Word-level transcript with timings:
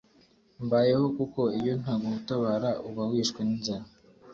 mbayeho 0.65 1.05
kuko 1.17 1.41
iyo 1.59 1.73
ntagutabara 1.81 2.69
uba 2.89 3.03
wishwe 3.11 3.39
ninzara 3.45 3.87